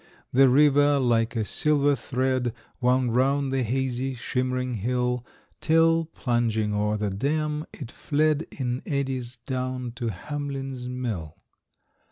[0.33, 5.23] The river, like a silver thread, Wound round the hazy, shimmering hill,
[5.59, 11.37] Till, plunging o'er the dam, it fled In eddies down to Hamlin's Mill.